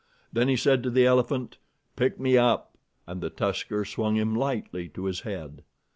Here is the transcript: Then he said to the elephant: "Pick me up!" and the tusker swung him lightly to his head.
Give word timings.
Then 0.33 0.47
he 0.47 0.55
said 0.55 0.81
to 0.81 0.89
the 0.89 1.05
elephant: 1.05 1.59
"Pick 1.95 2.19
me 2.19 2.35
up!" 2.35 2.75
and 3.05 3.21
the 3.21 3.29
tusker 3.29 3.85
swung 3.85 4.15
him 4.15 4.35
lightly 4.35 4.89
to 4.95 5.05
his 5.05 5.19
head. 5.19 5.61